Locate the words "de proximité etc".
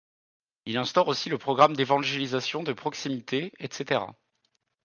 2.63-4.01